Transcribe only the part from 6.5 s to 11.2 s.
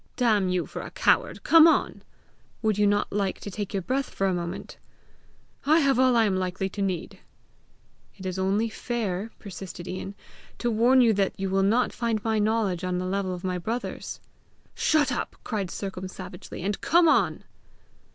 to need." "It is only fair," persisted Ian, "to warn you